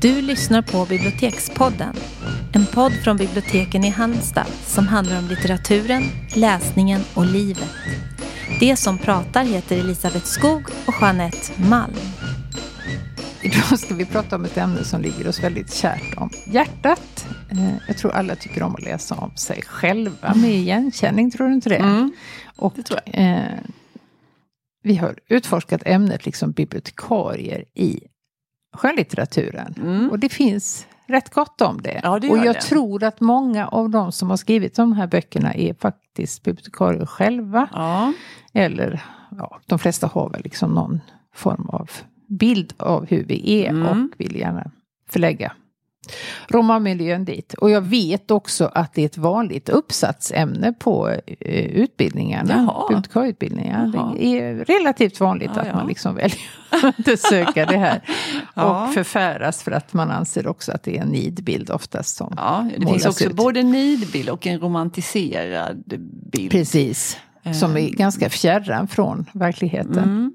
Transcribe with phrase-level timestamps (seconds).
[0.00, 1.96] Du lyssnar på Bibliotekspodden.
[2.52, 6.02] En podd från biblioteken i Halmstad som handlar om litteraturen,
[6.34, 7.70] läsningen och livet.
[8.60, 11.94] Det som pratar heter Elisabeth Skog och Jeanette Malm.
[13.42, 17.26] Idag ska vi prata om ett ämne som ligger oss väldigt kärt om hjärtat.
[17.50, 21.54] Eh, jag tror alla tycker om att läsa om sig själva med igenkänning, tror du
[21.54, 21.76] inte det?
[21.76, 22.12] Mm,
[22.56, 23.24] och, det tror jag.
[23.24, 23.58] Eh,
[24.82, 28.00] vi har utforskat ämnet liksom bibliotekarier i
[28.72, 29.74] skönlitteraturen.
[29.82, 30.10] Mm.
[30.10, 32.00] Och det finns rätt gott om det.
[32.02, 32.60] Ja, det och jag det.
[32.60, 37.68] tror att många av de som har skrivit de här böckerna är faktiskt bibliotekarier själva.
[37.72, 38.12] Ja,
[38.52, 39.02] Eller
[39.38, 41.00] ja, de flesta har väl liksom någon
[41.34, 41.90] form av
[42.28, 43.86] bild av hur vi är Mm.
[43.86, 44.70] och vill gärna
[45.08, 45.52] förlägga
[46.48, 47.54] romanmiljön dit.
[47.54, 52.54] Och jag vet också att det är ett vanligt uppsatsämne på eh, utbildningarna.
[52.54, 52.86] Jaha.
[54.18, 55.74] Det är relativt vanligt Ja, att ja.
[55.74, 56.40] man liksom väljer
[57.12, 58.00] att söka det här.
[58.54, 58.86] Ja.
[58.86, 62.68] Och förfäras för att man anser också att det är en nidbild oftast som ja
[62.78, 63.32] det finns också ut.
[63.32, 65.84] både en nidbild och en romantiserad
[66.32, 66.50] bild.
[66.50, 67.18] Precis.
[67.60, 69.98] Som är ganska fjärran från verkligheten.
[69.98, 70.34] Mm.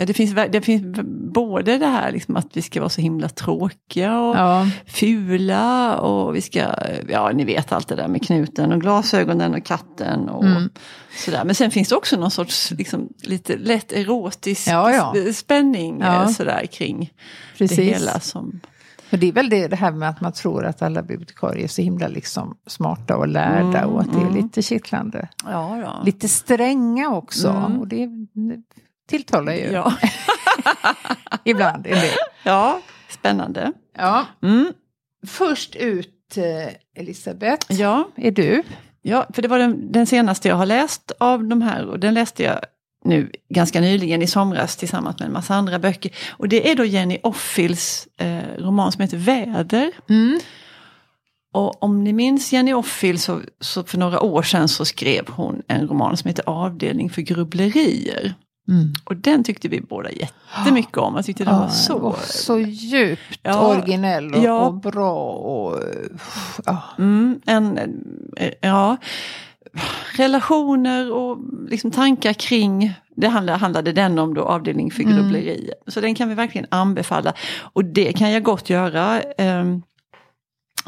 [0.00, 0.98] Ja, det finns, det finns
[1.32, 4.66] både det här liksom att vi ska vara så himla tråkiga och Ja.
[4.86, 6.60] fula och vi ska,
[7.08, 10.70] ja ni vet allt det där med knuten och glasögonen och katten och Mm.
[11.24, 11.44] sådär.
[11.44, 15.12] Men sen finns det också någon sorts liksom, lite lätt erotisk Ja, ja.
[15.16, 17.12] s- spänning eh, sådär kring
[17.58, 17.76] Precis.
[17.76, 18.20] det hela.
[18.20, 18.60] Som,
[19.10, 21.68] Men det är väl det, det här med att man tror att alla bibliotekarier är
[21.68, 24.34] så himla liksom smarta och lärda Mm, och att det är mm.
[24.34, 25.28] lite kittlande.
[26.04, 27.48] Lite stränga också.
[27.48, 27.78] Mm.
[27.80, 28.08] Och det
[29.08, 29.92] tilltalar ju Ja.
[31.44, 32.10] ibland en del.
[32.44, 33.72] ja, spännande.
[33.96, 34.26] Ja.
[34.42, 34.72] Mm.
[35.26, 38.62] Först ut eh, Elisabeth, Ja, är du?
[39.02, 42.14] Ja, för det var den, den senaste jag har läst av de här och den
[42.14, 42.58] läste jag
[43.04, 46.12] nu ganska nyligen i somras tillsammans med en massa andra böcker.
[46.30, 49.92] Och det är då Jenny Offils eh, roman som heter Väder.
[50.08, 50.40] Mm.
[51.54, 55.62] Och om ni minns Jenny Offill så, så för några år sedan så skrev hon
[55.68, 58.34] en roman som heter Avdelning för grubblerier.
[58.68, 58.92] Mm.
[59.04, 61.14] Och den tyckte vi båda jättemycket om.
[61.16, 61.94] Jag tyckte den var så...
[61.94, 63.66] och så djupt Ja.
[63.68, 64.66] originell och, Ja.
[64.66, 65.30] och bra.
[65.32, 65.82] Och,
[66.66, 66.82] ja.
[66.98, 67.78] Mm, en,
[68.60, 68.96] ja,
[70.16, 75.16] relationer och liksom tankar kring, det handlade, handlade den om då, avdelning för Mm.
[75.16, 75.74] grubblerier.
[75.86, 77.32] Så den kan vi verkligen anbefalla.
[77.60, 79.64] Och det kan jag gott göra, eh,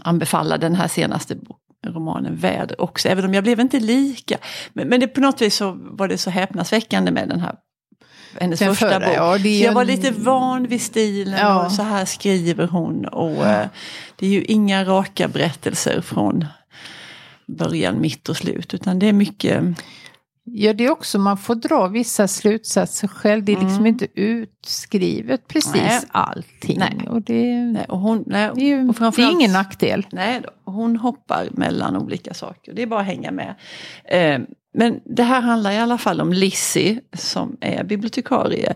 [0.02, 4.36] anbefalla den här senaste bo- romanen Väder också, även om jag blev inte lika.
[4.72, 7.54] Men, men det, på något vis så var det så häpnadsväckande med den här
[8.40, 9.08] hennes första förra, bok.
[9.16, 11.64] ja, så jag en- var lite van vid stilen Ja.
[11.66, 13.04] och så här skriver hon.
[13.04, 13.66] Och eh,
[14.16, 16.44] det är ju inga raka berättelser från
[17.46, 18.74] början, mitt och slut.
[18.74, 19.64] Utan det är mycket,
[20.44, 23.44] Ja, det är också, man får dra vissa slutsatser själv.
[23.44, 23.86] Det är liksom Mm.
[23.86, 26.00] inte utskrivet precis Nej.
[26.10, 26.78] allting.
[26.78, 27.08] Nej.
[27.08, 30.06] Och det, nej, och hon, nej, det är ju och det är ingen nackdel.
[30.12, 32.72] Nej, då, hon hoppar mellan olika saker.
[32.74, 33.54] Det är bara att hänga med.
[34.04, 34.40] Eh,
[34.74, 38.74] men det här handlar i alla fall om Lizzie som är bibliotekarie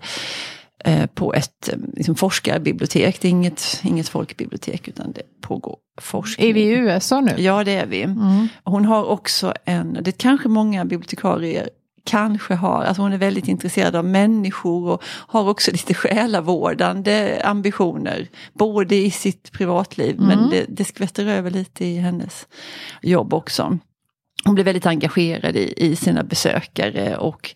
[1.15, 3.21] på ett eh, liksom forskarbibliotek.
[3.21, 6.50] Det är inget, inget folkbibliotek utan det pågår forskning.
[6.50, 7.34] Är vi i USA nu?
[7.39, 8.03] Ja, det är vi.
[8.03, 8.49] Mm.
[8.65, 11.69] Hon har också en, det kanske många bibliotekarier
[12.05, 18.28] kanske har, alltså hon är väldigt intresserad av människor och har också lite själavårdande ambitioner.
[18.53, 20.27] Både i sitt privatliv Mm.
[20.27, 22.47] men det, det skvätter över lite i hennes
[23.03, 23.78] jobb också.
[24.45, 27.55] Hon blir väldigt engagerad i, i sina besökare och,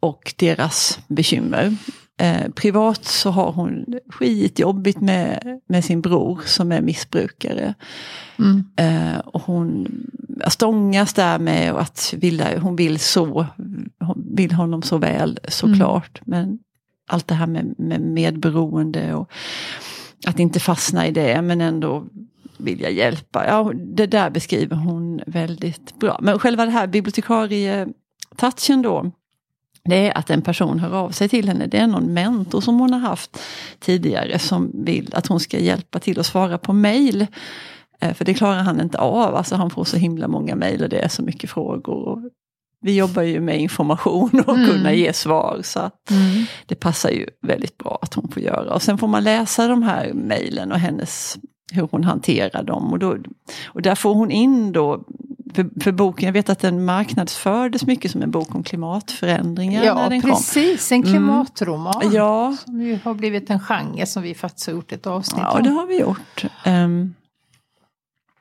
[0.00, 1.76] och deras bekymmer.
[2.18, 7.74] Eh, privat så har hon skitjobbigt med, med sin bror som är missbrukare.
[8.38, 8.64] Mm.
[8.76, 9.88] Eh, och hon
[10.48, 13.46] stångas där med att vilja, hon vill så,
[14.00, 16.20] hon vill honom så väl såklart.
[16.24, 16.58] Men
[17.08, 19.30] allt det här med, med medberoende och
[20.26, 22.06] att inte fastna i det men ändå
[22.58, 23.46] vilja hjälpa.
[23.46, 26.18] Ja, det där beskriver hon väldigt bra.
[26.22, 29.12] Men själva det här bibliotekarie-touchen då.
[29.88, 31.66] Det är att en person hör av sig till henne.
[31.66, 33.38] Det är någon mentor som hon har haft
[33.80, 37.26] tidigare som vill att hon ska hjälpa till att svara på mail.
[38.00, 39.34] Eh, För det klarar han inte av.
[39.34, 42.30] Alltså han får så himla många mejl och det är så mycket frågor.
[42.80, 44.70] Vi jobbar ju med information och Mm.
[44.70, 45.60] kunna ge svar.
[45.64, 46.44] Så att Mm.
[46.66, 48.74] det passar ju väldigt bra att hon får göra.
[48.74, 51.38] Och sen får man läsa de här mejlen och hennes,
[51.72, 52.92] hur hon hanterar dem.
[52.92, 53.16] Och, då,
[53.66, 55.04] och där får hon in då,
[55.62, 59.86] för, för boken, jag vet att den marknadsfördes mycket som en bok om klimatförändringar när
[59.86, 60.92] Ja, den precis.
[60.92, 61.12] En Mm.
[61.12, 61.92] klimatroman.
[61.92, 62.12] kom.
[62.12, 65.56] Ja, Som ju har blivit en genre som vi faktiskt har gjort ett avsnitt Ja,
[65.56, 65.62] om.
[65.62, 66.44] det har vi gjort.
[66.66, 67.14] Um,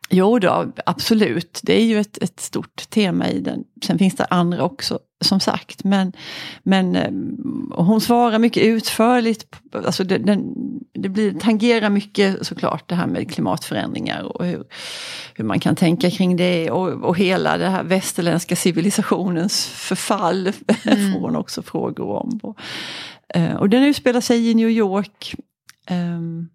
[0.10, 1.60] jo då, absolut.
[1.64, 3.64] Det är ju ett, ett stort tema i den.
[3.86, 5.84] Sen finns det andra också som sagt.
[5.84, 6.14] Men,
[6.64, 7.12] men eh,
[7.84, 9.56] hon svarar mycket utförligt.
[9.74, 10.54] Alltså det, den,
[10.94, 14.64] det blir, tangerar mycket såklart det här med klimatförändringar och hur,
[15.36, 16.72] hur man kan tänka kring det.
[16.72, 20.52] Och, och hela det här västerländska civilisationens förfall
[20.84, 21.14] mm.
[21.14, 22.40] får hon också frågor om.
[22.44, 22.60] Och,
[23.34, 25.36] eh, och den utspelar sig i New York.
[25.90, 26.50] Um,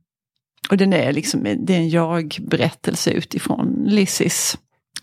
[0.70, 4.58] och den är liksom det är en jag-berättelse utifrån Lizzies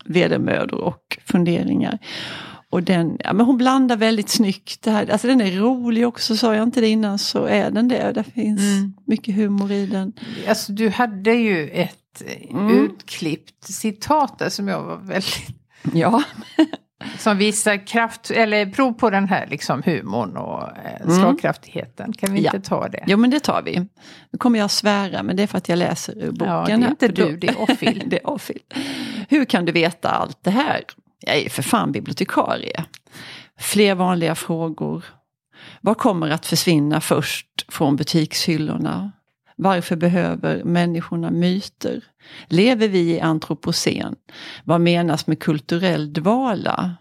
[0.05, 1.99] vedermödor och funderingar.
[2.71, 4.81] Och den, ja, men hon blandar väldigt snyggt.
[4.81, 7.87] Det här, alltså den är rolig också, sa jag inte det innan så är den
[7.87, 8.11] det.
[8.11, 8.93] Det finns mm.
[9.05, 10.13] mycket humor i den.
[10.47, 12.85] Alltså du hade ju ett mm.
[12.85, 15.47] utklippt citat där som jag var väldigt...
[15.93, 16.23] Ja.
[17.17, 21.19] som visar kraft, eller prov på den här liksom humorn och eh, mm.
[21.19, 22.13] slagkraftigheten.
[22.13, 22.51] Kan vi ja.
[22.55, 23.03] inte ta det?
[23.07, 23.79] Jo men det tar vi.
[24.31, 26.47] Nu kommer jag svära men det är för att jag läser ur boken.
[26.47, 28.03] Ja, det är inte du, det är Offil.
[28.07, 28.61] det är Offil.
[29.29, 30.81] Hur kan du veta allt det här?
[31.19, 32.85] Jag är för fan bibliotekarie.
[33.59, 35.05] Fler vanliga frågor.
[35.81, 39.11] Vad kommer att försvinna först från butikshyllorna?
[39.55, 42.03] Varför behöver människorna myter?
[42.47, 44.15] Lever vi i antropocen?
[44.63, 46.95] Vad menas med kulturell dvala?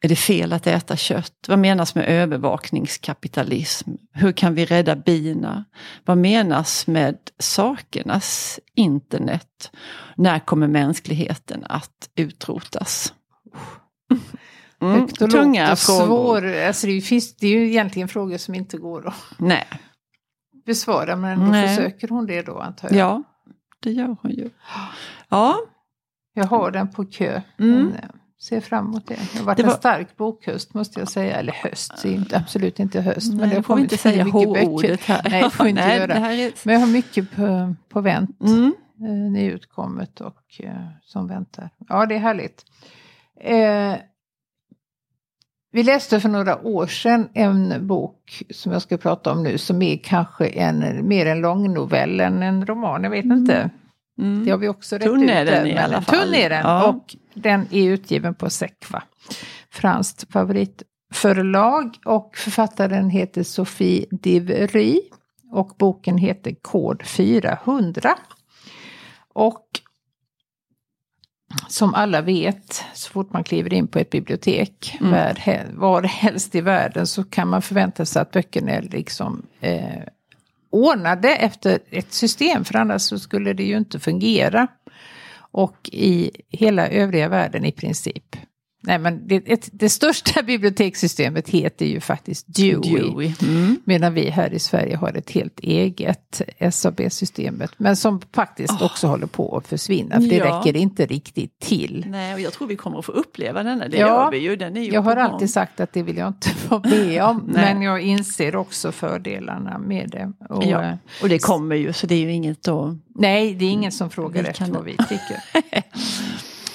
[0.00, 1.34] Är det fel att äta kött?
[1.48, 3.90] Vad menas med övervakningskapitalism?
[4.12, 5.64] Hur kan vi rädda bina?
[6.04, 9.70] Vad menas med sakernas internet?
[10.16, 13.12] När kommer mänskligheten att utrotas?
[14.80, 16.06] Mm, Högt och tunga och frågor.
[16.06, 19.66] Svår, alltså det, finns, det är ju egentligen frågor som inte går att Nej.
[20.66, 21.16] besvara.
[21.16, 21.76] Men ändå Nej.
[21.76, 22.98] försöker hon det då antar jag.
[22.98, 23.22] Ja,
[23.80, 24.50] det gör hon ju.
[25.28, 25.56] Ja.
[26.34, 27.42] Jag har den på kö.
[27.58, 27.92] Mm.
[27.92, 28.08] Eh,
[28.42, 29.14] ser fram emot det.
[29.32, 29.70] Det har varit det var...
[29.70, 31.36] en stark bokhöst måste jag säga.
[31.36, 33.28] Eller höst, är inte, absolut inte höst.
[33.28, 35.26] Nej, men det har får inte säga H-ordet här.
[35.30, 36.14] Nej, det får inte Nej, göra.
[36.14, 36.52] Är...
[36.64, 38.40] Men jag har mycket på, på vänt.
[38.40, 38.74] Mm.
[39.00, 41.70] Eh, nyutkommet och eh, som väntar.
[41.88, 42.64] Ja, det är härligt.
[43.40, 43.94] Eh,
[45.72, 49.82] vi läste för några år sedan en bok som jag ska prata om nu som
[49.82, 53.38] är kanske en, mer en långnovell än en roman, jag vet mm.
[53.38, 53.70] inte.
[54.18, 54.44] Mm.
[54.44, 56.18] Det har vi också rätt Tunn är den i alla fall.
[56.18, 56.88] Tunn är den ja.
[56.88, 59.02] och den är utgiven på Sekva.
[59.70, 65.00] Franskt favoritförlag och författaren heter Sophie Divry
[65.52, 68.14] och boken heter Kod 400.
[69.32, 69.66] Och
[71.68, 75.12] som alla vet, så fort man kliver in på ett bibliotek, mm.
[75.12, 80.02] var, var helst i världen, så kan man förvänta sig att böckerna är liksom eh,
[80.70, 84.66] ordnade efter ett system, för annars så skulle det ju inte fungera.
[85.36, 88.36] Och i hela övriga världen i princip
[88.86, 93.00] Nej, men det, ett, det största bibliotekssystemet heter ju faktiskt Dewey.
[93.00, 93.32] Dewey.
[93.42, 93.80] Mm.
[93.84, 97.70] Medan vi här i Sverige har ett helt eget SAB-systemet.
[97.76, 98.84] Men som faktiskt oh.
[98.84, 100.20] också håller på att försvinna.
[100.20, 100.58] För det ja.
[100.58, 102.06] räcker inte riktigt till.
[102.08, 103.88] Nej, och jag tror vi kommer att få uppleva denna.
[103.88, 104.56] Det ja, gör vi ju.
[104.56, 107.42] Den är ju jag har alltid sagt att det vill jag inte vara med om.
[107.54, 110.32] men jag inser också fördelarna med det.
[110.48, 110.84] Och, ja.
[110.84, 112.96] Eh, och det kommer ju, så det är ju inget att...
[113.14, 115.42] Nej, det är ingen som frågar efter vad vi tycker.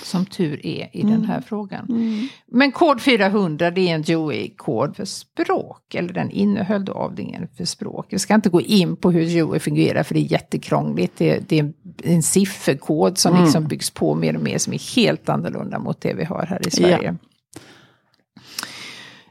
[0.10, 1.14] som tur är i mm.
[1.14, 1.86] den här frågan.
[1.90, 2.28] Mm.
[2.48, 7.66] Men kod 400 det är en Dewey-kod för språk, eller den innehöll då avdelningen för
[7.66, 8.06] språk.
[8.10, 11.18] Jag ska inte gå in på hur Dewey fungerar för det är jättekrångligt.
[11.18, 11.74] Det, det är
[12.04, 13.44] en sifferkod som mm.
[13.44, 16.68] liksom byggs på mer och mer som är helt annorlunda mot det vi har här
[16.68, 17.16] i Sverige.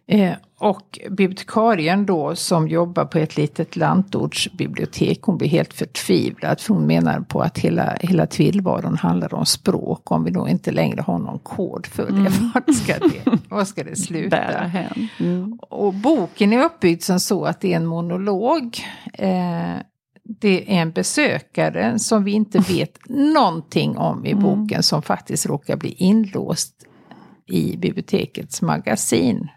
[0.07, 0.15] Ja.
[0.15, 6.75] Eh, och bibliotekarien då som jobbar på ett litet lantortsbibliotek, hon blir helt förtvivlad för
[6.75, 10.11] hon menar på att hela, hela tillvaron handlar om språk.
[10.11, 12.33] Om vi då inte längre har någon kod för det, mm.
[12.55, 14.71] vart ska det, ska det sluta?
[15.19, 15.59] Mm.
[15.61, 18.79] Och boken är uppbyggd som så att det är en monolog.
[19.13, 19.77] Eh,
[20.41, 24.43] det är en besökare som vi inte vet någonting om i mm.
[24.43, 24.83] boken mm.
[24.83, 26.75] som faktiskt råkar bli inlåst
[27.47, 29.49] i bibliotekets magasin.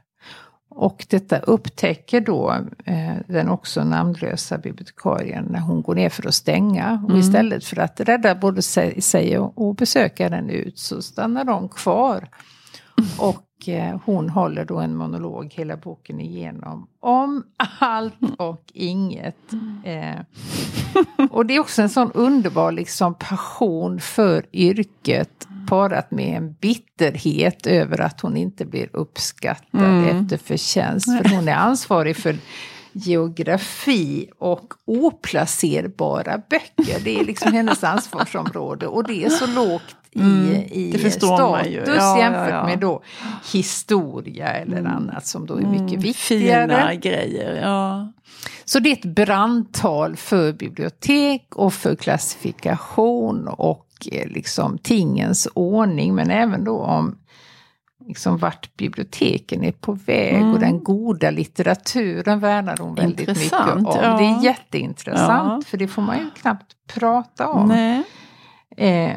[0.74, 6.34] Och detta upptäcker då eh, den också namnlösa bibliotekarien när hon går ner för att
[6.34, 6.88] stänga.
[6.88, 7.06] Mm.
[7.06, 11.70] Och istället för att rädda både sig, sig och, och besökaren ut så stannar de
[11.70, 12.30] kvar.
[13.18, 17.44] Och eh, hon håller då en monolog hela boken igenom om
[17.80, 19.54] allt och inget.
[19.84, 20.20] Eh,
[21.30, 27.68] och det är också en sån underbar liksom, passion för yrket parat med en bitterhet
[27.68, 30.24] över att hon inte blir uppskattad mm.
[30.24, 31.06] efter förtjänst.
[31.06, 32.36] För hon är ansvarig för
[32.92, 37.00] geografi och oplacerbara böcker.
[37.04, 42.20] Det är liksom hennes ansvarsområde och det är så lågt i, mm, i status ja,
[42.20, 42.66] jämfört ja, ja.
[42.66, 43.04] med då
[43.54, 44.92] historia eller mm.
[44.92, 46.68] annat som då är mycket mm, viktigare.
[46.68, 48.12] Fina grejer, ja.
[48.66, 56.32] Så det är ett brandtal för bibliotek och för klassifikation och liksom tingens ordning men
[56.32, 57.18] även då om
[58.08, 60.54] liksom vart biblioteken är på väg mm.
[60.54, 64.04] och den goda litteraturen värnar hon väldigt Intressant, mycket om.
[64.04, 64.18] Ja.
[64.18, 65.70] Det är jätteintressant ja.
[65.70, 67.72] för det får man ju knappt prata om.
[68.78, 69.16] Eh,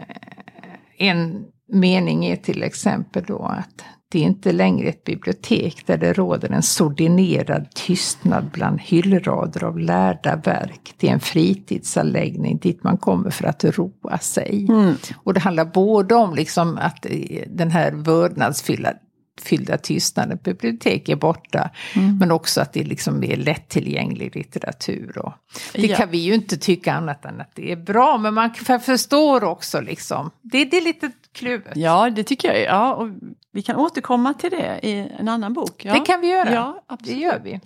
[0.98, 3.84] en mening är till exempel då att
[4.14, 9.78] det är inte längre ett bibliotek där det råder en sordinerad tystnad bland hyllrader av
[9.78, 10.94] lärda verk.
[10.96, 14.66] Det är en fritidsanläggning dit man kommer för att roa sig.
[14.68, 14.94] Mm.
[15.16, 17.06] Och det handlar både om liksom att
[17.46, 18.92] den här vördnadsfyllda
[19.40, 21.70] fyllda tystnaden bibliotek är borta.
[21.96, 22.18] Mm.
[22.18, 25.18] Men också att det liksom är lättillgänglig litteratur.
[25.18, 25.32] Och
[25.72, 25.96] det ja.
[25.96, 28.18] kan vi ju inte tycka annat än att det är bra.
[28.18, 28.54] Men man
[28.84, 30.30] förstår också liksom.
[30.42, 31.72] Det, det är lite kluvet.
[31.76, 32.62] Ja, det tycker jag.
[32.62, 33.08] Ja, och
[33.52, 35.84] vi kan återkomma till det i en annan bok.
[35.84, 35.94] Ja.
[35.94, 36.52] Det kan vi göra.
[36.52, 37.18] Ja, absolut.
[37.18, 37.60] Det gör vi.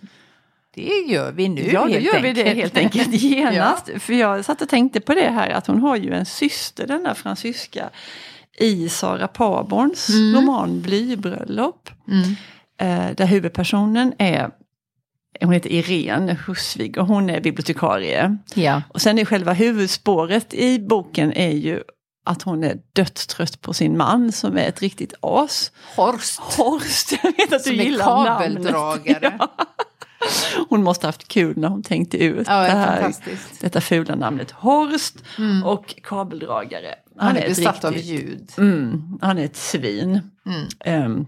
[0.74, 2.38] Det gör vi nu Ja, det gör enkelt.
[2.38, 3.90] vi det helt enkelt genast.
[3.92, 3.98] ja.
[3.98, 7.02] För jag satt och tänkte på det här att hon har ju en syster, den
[7.02, 7.90] där fransyska
[8.58, 10.34] i Sara Paborns mm.
[10.34, 11.90] roman Blybröllop.
[12.08, 12.36] Mm.
[12.80, 14.50] Eh, där huvudpersonen är
[15.40, 18.36] hon heter Irene Husvig och hon är bibliotekarie.
[18.54, 18.82] Ja.
[18.88, 21.82] Och sen är själva huvudspåret i boken är ju
[22.28, 25.72] att hon är dödstrött på sin man som är ett riktigt as.
[25.96, 26.40] Horst.
[26.40, 29.38] Horst, jag vet att du som gillar kabeldragare.
[30.20, 30.66] Ja.
[30.68, 33.14] Hon måste haft kul när hon tänkte ut ja, det här,
[33.60, 35.64] detta fula namnet Horst mm.
[35.64, 36.94] och kabeldragare.
[37.16, 38.52] Han, han är, är besatt av ljud.
[38.58, 40.20] Mm, han är ett svin.
[40.46, 41.04] Mm.
[41.04, 41.26] Um,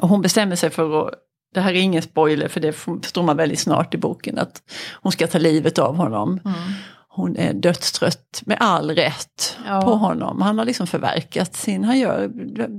[0.00, 1.14] och hon bestämmer sig för att
[1.54, 5.12] det här är ingen spoiler för det förstår man väldigt snart i boken att hon
[5.12, 6.40] ska ta livet av honom.
[7.16, 9.80] Hon är dödstrött med all rätt ja.
[9.80, 10.42] på honom.
[10.42, 12.30] Han har liksom förverkat sin, han gör,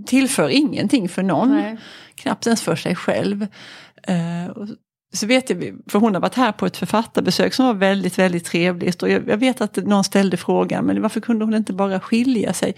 [0.05, 1.51] tillför ingenting för någon.
[1.51, 1.77] Nej.
[2.15, 3.41] Knappt ens för sig själv.
[4.09, 4.67] Uh,
[5.13, 8.45] så vet jag, för hon har varit här på ett författarbesök som var väldigt, väldigt
[8.45, 9.03] trevligt.
[9.03, 12.53] Och jag, jag vet att någon ställde frågan, men varför kunde hon inte bara skilja
[12.53, 12.75] sig?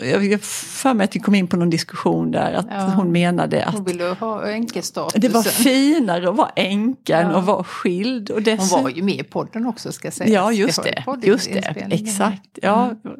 [0.00, 2.80] Jag för mig att vi kom in på någon diskussion där att ja.
[2.80, 5.20] hon menade att hon ville ha änkestatusen.
[5.20, 7.18] Det var finare att vara änka ja.
[7.18, 8.30] än att vara skild.
[8.30, 8.72] Och dess...
[8.72, 10.32] Hon var ju med i podden också ska sägas.
[10.32, 11.88] Ja just det, just det.
[11.90, 12.58] exakt.
[12.62, 13.16] Ja, mm.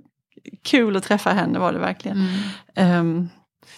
[0.63, 2.29] Kul att träffa henne var det verkligen.
[2.75, 3.01] Mm.
[3.01, 3.29] Um,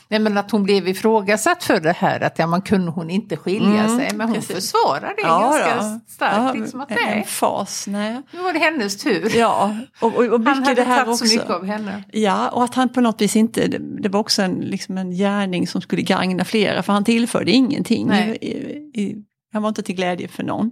[0.09, 3.37] Nej men att hon blev ifrågasatt för det här att ja, man kunde hon inte
[3.37, 4.11] skilja mm, sig.
[4.15, 4.57] Men hon precis.
[4.57, 6.01] försvarar det ja, ganska då.
[6.09, 6.37] starkt.
[6.37, 8.23] Ja, liksom att, nej, en fas, nej.
[8.31, 9.37] Nu var det hennes tur.
[9.37, 12.05] Ja, och, och, och han hade det här tagit så mycket av henne.
[12.13, 15.11] Ja, och att han på något vis inte, det, det var också en, liksom en
[15.11, 18.13] gärning som skulle gagna flera för han tillförde ingenting.
[18.13, 18.49] I,
[18.95, 19.17] i,
[19.53, 20.67] han var inte till glädje för någon.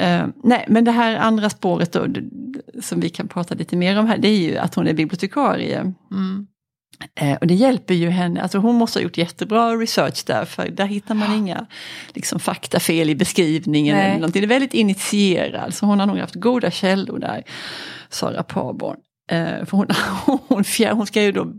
[0.00, 2.06] Uh, nej, men det här andra spåret då,
[2.82, 5.80] som vi kan prata lite mer om här, det är ju att hon är bibliotekarie.
[6.10, 6.46] Mm.
[7.14, 10.68] Eh, och det hjälper ju henne, alltså hon måste ha gjort jättebra research där för
[10.68, 11.36] där hittar man ja.
[11.36, 11.66] inga
[12.14, 13.96] liksom, faktafel i beskrivningen.
[13.96, 14.42] Eller någonting.
[14.42, 17.44] Det är väldigt initierad så hon har nog haft goda källor där,
[18.08, 18.96] Sara Parborn.
[19.30, 19.86] Eh, för hon,
[20.48, 21.52] hon, fjär, hon ska ju då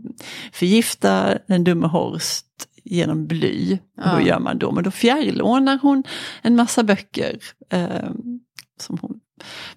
[0.52, 2.46] förgifta den dumme Horst
[2.84, 3.78] genom bly.
[3.96, 4.14] Ja.
[4.16, 6.04] Då gör man då, men då fjärrlånar hon
[6.42, 7.38] en massa böcker
[7.72, 8.10] eh,
[8.80, 9.20] som hon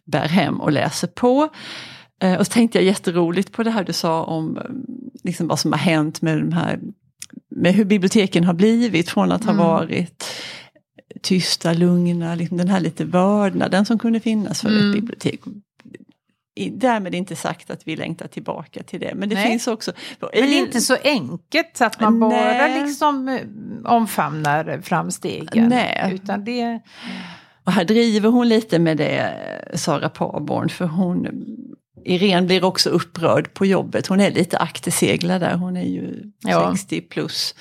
[0.05, 1.50] bär hem och läser på.
[2.22, 4.63] Eh, och så tänkte jag jätteroligt på det här du sa om eh,
[5.24, 6.80] liksom vad som har hänt med de här
[7.50, 9.66] med hur biblioteken har blivit från att ha mm.
[9.66, 10.25] varit
[11.22, 14.90] tysta, lugna, liksom den här lite vördnaden som kunde finnas för mm.
[14.90, 15.40] ett bibliotek.
[16.72, 19.13] Därmed inte sagt att vi längtar tillbaka till det.
[19.16, 19.48] Men det Nej.
[19.48, 19.92] finns också...
[20.20, 22.30] Men det är inte så enkelt att man Nej.
[22.30, 23.42] bara liksom eh,
[23.92, 25.70] omfamnar framstegen.
[25.70, 26.12] Nej.
[26.13, 26.80] Utan det...
[27.63, 29.34] Och här driver hon lite med det,
[29.74, 31.28] Sara Parborn, för hon
[32.05, 34.08] Irene blir också upprörd på jobbet.
[34.08, 35.55] Hon är lite akterseglad där.
[35.55, 36.72] Hon är ju ja.
[36.72, 37.55] 60 plus.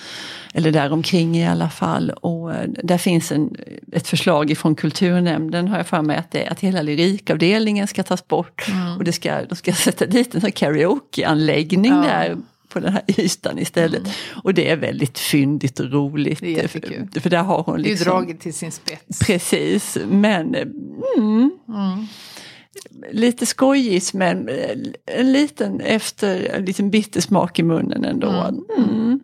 [0.54, 2.10] Eller däromkring i alla fall.
[2.10, 3.56] Och eh, där finns en,
[3.92, 8.28] ett förslag ifrån kulturnämnden har jag för mig att, det, att hela lyrikavdelningen ska tas
[8.28, 8.68] bort.
[8.68, 8.96] Mm.
[8.96, 12.02] Och det ska, de ska sätta dit en karaokeanläggning ja.
[12.02, 12.36] där
[12.68, 14.00] på den här ytan istället.
[14.00, 14.12] Mm.
[14.44, 16.40] Och det är väldigt fyndigt och roligt.
[16.40, 18.04] Det är för, för där har hon liksom...
[18.04, 19.18] Det är dragit till sin spets.
[19.18, 22.06] Precis, men mm, mm
[23.12, 28.30] lite skojigt men eh, en liten efter, en liten bittersmak i munnen ändå.
[28.30, 28.64] Mm.
[28.76, 29.20] Mm,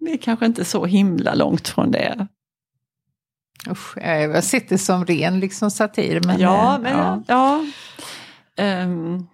[0.00, 2.26] det är kanske inte så himla långt från det.
[3.70, 6.20] Usch, jag sitter som ren liksom satir.
[6.26, 7.64] Men, ja, men, ja.
[8.56, 8.84] ja.
[8.84, 9.26] Um,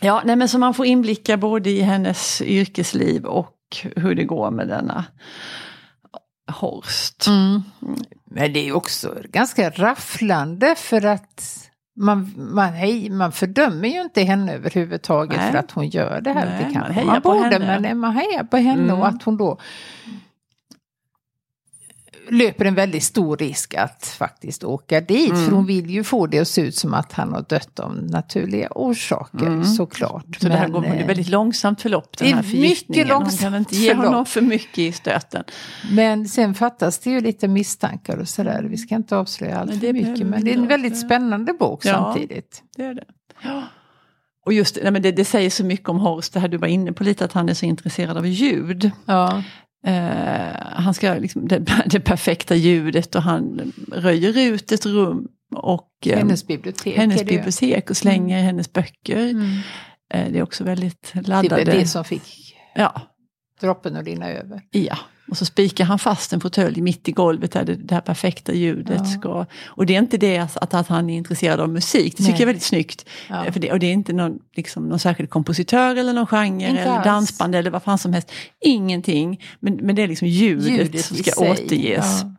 [0.00, 3.56] ja, nej, men så man får inblicka både i hennes yrkesliv och
[3.96, 5.04] hur det går med denna
[6.52, 7.26] Horst.
[7.26, 7.62] Mm.
[8.24, 14.22] Men det är också ganska rafflande för att man, man, hej, man fördömer ju inte
[14.22, 15.52] henne överhuvudtaget nej.
[15.52, 16.46] för att hon gör det här.
[16.46, 17.80] Nej, det kanske man, man borde, henne.
[17.80, 19.00] men man hejar på henne mm.
[19.00, 19.58] och att hon då
[22.30, 25.30] löper en väldigt stor risk att faktiskt åka dit.
[25.30, 25.44] Mm.
[25.44, 27.96] För hon vill ju få det att se ut som att han har dött av
[28.02, 29.64] naturliga orsaker Mm.
[29.64, 30.36] såklart.
[30.40, 33.10] Så det här Men, går är eh, väldigt långsamt förlopp den här mycket förgiftningen.
[33.10, 34.06] Hon kan inte ge förlopp.
[34.06, 35.44] honom för mycket i stöten.
[35.92, 38.62] Men sen fattas det ju lite misstankar och sådär.
[38.70, 40.26] Vi ska inte avslöja allt för mycket.
[40.26, 41.92] Men det är en väldigt spännande bok Ja.
[41.92, 42.62] samtidigt.
[42.76, 43.04] Det är det.
[43.42, 43.62] Ja.
[44.46, 46.68] Och just nej, men det, det säger så mycket om Horst, det här du var
[46.68, 48.90] inne på lite, att han är så intresserad av ljud.
[49.06, 49.42] Ja.
[49.84, 55.90] Eh, han ska liksom, det, det perfekta ljudet och han röjer ut ett rum och
[56.06, 56.96] eh, Hennes bibliotek.
[56.96, 59.16] hennes det bibliotek och slänger hennes böcker.
[59.30, 59.58] Mm.
[60.14, 61.64] Eh, det är också väldigt Det laddade.
[61.64, 63.00] väl det som fick Ja,
[63.60, 64.62] droppen att rinna över.
[64.70, 64.98] ja.
[65.30, 68.52] Och så spikar han fast en fåtölj mitt i golvet där det, det här perfekta
[68.52, 69.04] ljudet Ja.
[69.04, 69.46] ska...
[69.66, 72.32] Och det är inte det att, att han är intresserad av musik, det tycker Nej.
[72.32, 73.08] jag är väldigt snyggt.
[73.28, 73.52] Ja.
[73.52, 76.82] För det, och det är inte någon, liksom, någon särskild kompositör eller någon genre Inte
[76.82, 77.04] eller alls.
[77.04, 78.30] dansband eller vad fan som helst.
[78.60, 79.40] Ingenting.
[79.60, 81.50] Men, men det är liksom ljudet, Ljudet som ska sig.
[81.50, 82.20] återges.
[82.22, 82.30] Ja.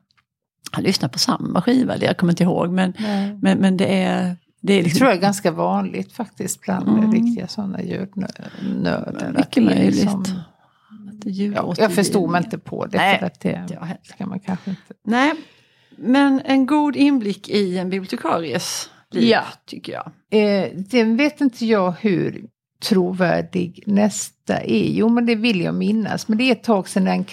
[0.71, 2.71] Han lyssnar på samma skiva, det jag kommer inte ihåg.
[2.71, 3.37] Men, Nej.
[3.41, 4.35] men, men det är...
[4.61, 7.11] Det är liksom, tror jag är ganska vanligt faktiskt bland Mm.
[7.11, 9.33] riktiga sådana ljudnördar.
[9.37, 9.95] Mycket möjligt.
[9.95, 10.25] liksom-
[11.19, 12.97] att ljud Ja, jag förstod mig inte på det.
[12.97, 13.99] Nej, för att det jag heller.
[14.03, 14.93] ska man kanske inte.
[15.03, 15.33] Nej,
[15.97, 19.43] men en god inblick i en bibliotekaries liv, Ja.
[19.65, 20.11] tycker jag.
[20.31, 22.45] Eh, den vet inte jag hur
[22.83, 24.89] trovärdig nästa är.
[24.91, 26.27] Jo, men det vill jag minnas.
[26.27, 27.23] Men det är ett tag sedan den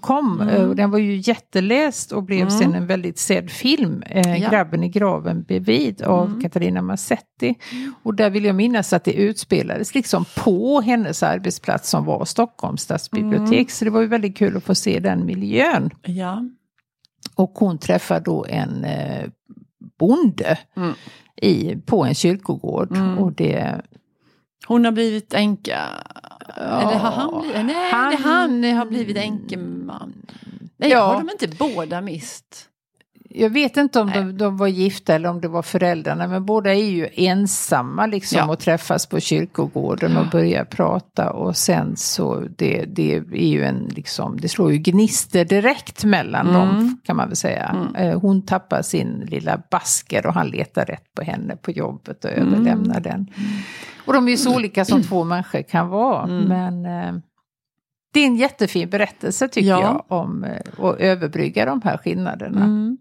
[0.00, 0.40] kom.
[0.40, 0.48] Mm.
[0.54, 2.50] Eh, den var ju jätteläst och blev Mm.
[2.50, 4.02] sen en väldigt sedd film.
[4.06, 4.50] Eh, Ja.
[4.50, 6.40] Grabben i graven bredvid av Mm.
[6.40, 7.54] Katarina Massetti.
[8.02, 12.82] Och där vill jag minnas att det utspelades liksom på hennes arbetsplats som var Stockholms
[12.82, 13.52] stadsbibliotek.
[13.52, 13.68] Mm.
[13.68, 15.90] Så det var ju väldigt kul att få se den miljön.
[16.02, 16.44] Ja.
[17.34, 19.28] Och hon träffar då en eh,
[19.98, 20.92] bonde Mm.
[21.42, 22.96] i, på en kyrkogård.
[22.96, 23.18] Mm.
[23.18, 23.80] Och det,
[24.66, 25.88] Hon har blivit änka.
[26.56, 27.66] Ja, Eller har han blivit?
[27.66, 30.12] Nej, han- han har blivit änkeman.
[30.76, 31.00] Nej, Ja.
[31.06, 32.69] har de inte båda mist?
[33.34, 36.74] Jag vet inte om de, de var gifta eller om det var föräldrarna, men båda
[36.74, 38.50] är ju ensamma liksom Ja.
[38.52, 43.84] och träffas på kyrkogården och börjar prata och sen så det, det är ju en
[43.96, 46.60] liksom, det slår ju gnister direkt mellan Mm.
[46.60, 47.64] dem kan man väl säga.
[47.68, 47.94] Mm.
[47.94, 52.30] Eh, Hon tappar sin lilla basker och han letar rätt på henne på jobbet och
[52.30, 52.48] Mm.
[52.48, 53.26] överlämnar den.
[54.06, 56.44] Och de är ju så olika som två människor kan vara, Mm.
[56.44, 57.20] men eh,
[58.12, 59.80] det är en jättefin berättelse tycker Ja.
[60.08, 62.64] jag om eh, att överbrygga de här skillnaderna.
[62.64, 62.98] Mm.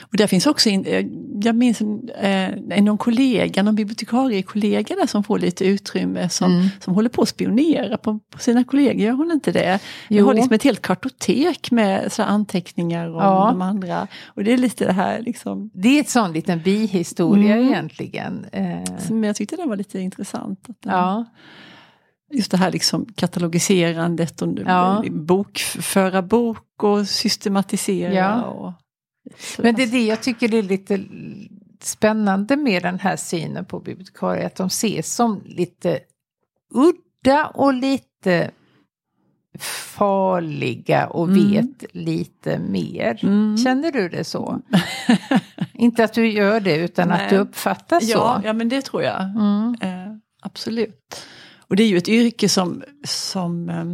[0.00, 1.06] Och där finns också, in, eh,
[1.42, 6.68] jag minns en, eh, någon kollega, någon bibliotekariekollega där som får lite utrymme som, Mm.
[6.80, 9.78] som håller på att spionera på, på sina kollegor, gör hon inte det?
[10.08, 10.16] Jo.
[10.18, 13.48] Jag har liksom ett helt kartotek med så anteckningar om Ja.
[13.50, 14.06] de andra.
[14.26, 17.68] Och det är lite det här liksom, Det är ett sån liten bihistoria Mm.
[17.68, 18.46] egentligen.
[18.52, 20.60] Eh, som jag tyckte den var lite intressant.
[20.68, 21.24] Att den, ja.
[22.34, 25.04] Just det här liksom katalogiserandet och Ja.
[25.10, 28.12] bokföra bok och systematisera.
[28.14, 28.42] Ja.
[28.42, 28.72] Och,
[29.58, 31.00] Men det är det jag tycker det är lite
[31.80, 34.46] spännande med den här synen på bibliotekarier.
[34.46, 36.00] Att de ses som lite
[36.74, 38.50] udda och lite
[39.58, 41.50] farliga och Mm.
[41.50, 43.18] vet lite mer.
[43.24, 43.56] Mm.
[43.56, 44.60] Känner du det så?
[45.74, 47.30] Inte att du gör det utan att Nej.
[47.30, 48.10] du uppfattar så.
[48.10, 49.22] ja, ja, men det tror jag.
[49.22, 49.74] Mm.
[49.80, 51.26] Eh, absolut.
[51.58, 53.84] Och det är ju ett yrke som, som eh,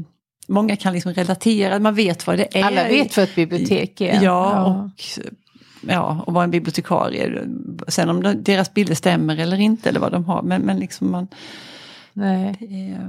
[0.48, 2.64] många kan liksom relatera, man vet vad det är.
[2.64, 4.22] Alla vet vad ett bibliotek är.
[4.22, 4.90] Ja, och,
[5.90, 7.46] ja, och vad en bibliotekarie.
[7.88, 10.42] Sen om de, deras bilder stämmer eller inte eller vad de har.
[10.42, 11.28] Men, men liksom man...
[12.12, 12.56] Nej.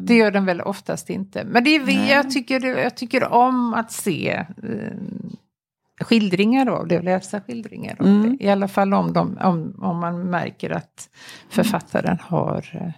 [0.01, 1.43] Det gör den väl oftast inte.
[1.43, 4.93] Men det är, jag, tycker, jag tycker om att se eh,
[6.01, 8.37] skildringar av det, läsa skildringar av Mm.
[8.37, 8.45] det.
[8.45, 11.09] I alla fall om, de, om, om man märker att
[11.49, 12.91] författaren har eh,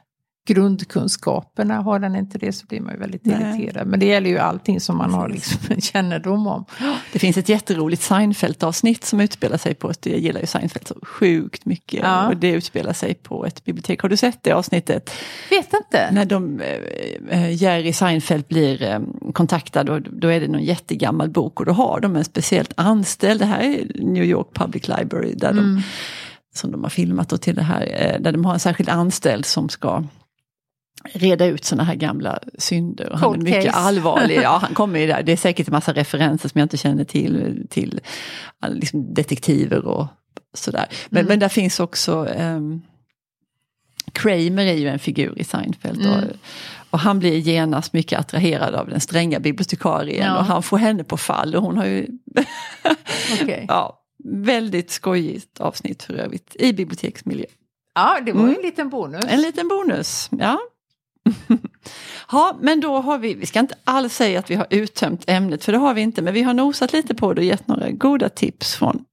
[0.47, 1.81] grundkunskaperna.
[1.81, 3.37] Har den inte det så blir man ju väldigt Nej.
[3.41, 3.87] irriterad.
[3.87, 6.65] Men det gäller ju allting som man har liksom en kännedom om.
[7.13, 10.95] det finns ett jätteroligt Seinfeld-avsnitt som utspelar sig på ett, jag gillar ju Seinfeld så
[11.01, 11.99] sjukt mycket.
[12.03, 12.27] Ja.
[12.27, 14.01] Och det utspelar sig på ett bibliotek.
[14.01, 15.11] Har du sett det avsnittet?
[15.49, 16.09] Vet inte.
[16.11, 18.99] När de, eh, eh, Jerry Seinfeld blir eh,
[19.33, 23.39] kontaktad och då är det någon jättegammal bok och då har de en speciellt anställd,
[23.41, 25.81] det här är New York Public Library där de, Mm.
[26.55, 29.69] som de har filmat då till det här, där de har en särskild anställd som
[29.69, 30.03] ska
[31.13, 33.09] reda ut sådana här gamla synder.
[33.11, 33.77] Och han är Cold mycket case.
[33.77, 34.39] allvarlig.
[34.43, 35.23] Ja, han kommer ju där.
[35.23, 37.99] Det är säkert en massa referenser som jag inte känner till, till
[38.69, 40.07] liksom detektiver och
[40.53, 40.85] sådär.
[41.09, 41.27] Men, Mm.
[41.29, 42.81] men där finns också ehm,
[44.13, 46.05] Kramer är ju en figur i Seinfeld.
[46.05, 46.13] Mm.
[46.17, 46.23] Och,
[46.89, 50.37] och han blir genast mycket attraherad av den stränga bibliotekarien Ja.
[50.39, 52.07] och han får henne på fall och hon har ju
[53.41, 53.65] Okej.
[53.67, 57.45] ja, väldigt skojigt avsnitt för övrigt i biblioteksmiljö.
[57.95, 58.57] Ja, det var ju Mm.
[58.59, 59.25] en liten bonus.
[59.29, 60.59] En liten bonus, ja.
[62.31, 65.63] Ja, men då har vi, vi ska inte alls säga att vi har uttömt ämnet,
[65.63, 67.91] för det har vi inte, men vi har nosat lite på det och gett några
[67.91, 69.05] goda tips från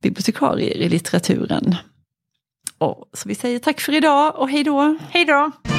[0.00, 1.76] bibliotekarier i litteraturen.
[2.78, 4.98] Och, så vi säger tack för idag och hej då!
[5.10, 5.71] Hej då!